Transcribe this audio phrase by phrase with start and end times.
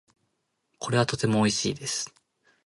[0.79, 2.11] これはとても美味しいです。